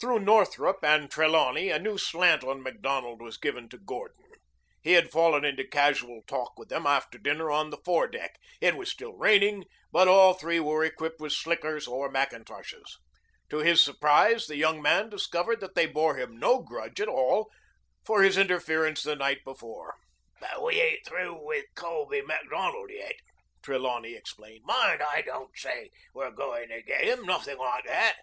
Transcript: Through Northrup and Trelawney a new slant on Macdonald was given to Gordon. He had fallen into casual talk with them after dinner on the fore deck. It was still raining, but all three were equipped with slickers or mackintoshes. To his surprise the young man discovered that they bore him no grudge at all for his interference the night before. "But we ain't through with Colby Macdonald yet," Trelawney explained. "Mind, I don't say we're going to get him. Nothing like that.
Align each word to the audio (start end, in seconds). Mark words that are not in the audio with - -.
Through 0.00 0.18
Northrup 0.18 0.82
and 0.82 1.08
Trelawney 1.08 1.68
a 1.70 1.78
new 1.78 1.96
slant 1.96 2.42
on 2.42 2.60
Macdonald 2.60 3.22
was 3.22 3.36
given 3.36 3.68
to 3.68 3.78
Gordon. 3.78 4.24
He 4.82 4.94
had 4.94 5.12
fallen 5.12 5.44
into 5.44 5.62
casual 5.64 6.22
talk 6.26 6.58
with 6.58 6.70
them 6.70 6.88
after 6.88 7.18
dinner 7.18 7.48
on 7.48 7.70
the 7.70 7.76
fore 7.84 8.08
deck. 8.08 8.36
It 8.60 8.74
was 8.74 8.90
still 8.90 9.12
raining, 9.12 9.66
but 9.92 10.08
all 10.08 10.34
three 10.34 10.58
were 10.58 10.82
equipped 10.82 11.20
with 11.20 11.32
slickers 11.32 11.86
or 11.86 12.10
mackintoshes. 12.10 12.98
To 13.50 13.58
his 13.58 13.80
surprise 13.84 14.48
the 14.48 14.56
young 14.56 14.82
man 14.82 15.08
discovered 15.08 15.60
that 15.60 15.76
they 15.76 15.86
bore 15.86 16.16
him 16.16 16.36
no 16.36 16.60
grudge 16.60 17.00
at 17.00 17.06
all 17.06 17.48
for 18.04 18.24
his 18.24 18.36
interference 18.36 19.04
the 19.04 19.14
night 19.14 19.44
before. 19.44 19.94
"But 20.40 20.64
we 20.64 20.80
ain't 20.80 21.06
through 21.06 21.44
with 21.46 21.66
Colby 21.76 22.22
Macdonald 22.22 22.90
yet," 22.90 23.14
Trelawney 23.62 24.16
explained. 24.16 24.64
"Mind, 24.64 25.00
I 25.00 25.22
don't 25.22 25.56
say 25.56 25.92
we're 26.12 26.32
going 26.32 26.70
to 26.70 26.82
get 26.82 27.04
him. 27.04 27.24
Nothing 27.24 27.58
like 27.58 27.84
that. 27.84 28.16